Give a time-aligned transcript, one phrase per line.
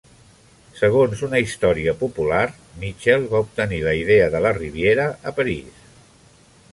[0.77, 2.41] Segons una història popular,
[2.85, 5.85] Mitchell va obtenir la idea de la Riviera a París.